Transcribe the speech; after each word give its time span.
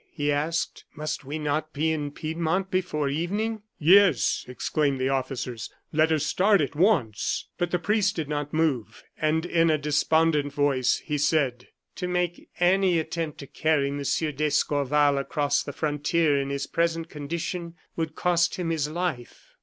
he 0.11 0.31
asked. 0.31 0.83
"Must 0.95 1.23
we 1.25 1.37
not 1.37 1.73
be 1.73 1.91
in 1.91 2.09
Piedmont 2.09 2.71
before 2.71 3.07
evening?" 3.07 3.61
"Yes!" 3.77 4.43
exclaimed 4.47 4.99
the 4.99 5.09
officers, 5.09 5.69
"let 5.93 6.11
us 6.11 6.25
start 6.25 6.59
at 6.59 6.75
once." 6.75 7.49
But 7.59 7.69
the 7.69 7.77
priest 7.77 8.15
did 8.15 8.27
not 8.27 8.51
move, 8.51 9.03
and 9.15 9.45
in 9.45 9.69
a 9.69 9.77
despondent 9.77 10.53
voice, 10.53 11.03
he 11.05 11.19
said: 11.19 11.67
"To 11.97 12.07
make 12.07 12.49
any 12.59 12.97
attempt 12.97 13.37
to 13.41 13.45
carry 13.45 13.91
Monsieur 13.91 14.31
d'Escorval 14.31 15.19
across 15.19 15.61
the 15.61 15.71
frontier 15.71 16.35
in 16.35 16.49
his 16.49 16.65
present 16.65 17.07
condition 17.07 17.75
would 17.95 18.15
cost 18.15 18.55
him 18.55 18.71
his 18.71 18.89
life." 18.89 19.53